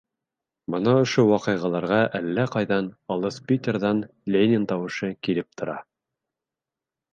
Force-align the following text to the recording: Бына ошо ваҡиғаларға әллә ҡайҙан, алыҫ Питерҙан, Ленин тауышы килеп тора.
Бына 0.75 0.93
ошо 1.01 1.25
ваҡиғаларға 1.31 1.99
әллә 2.21 2.45
ҡайҙан, 2.57 2.89
алыҫ 3.17 3.39
Питерҙан, 3.53 4.03
Ленин 4.37 4.67
тауышы 4.75 5.13
килеп 5.29 5.55
тора. 5.63 5.79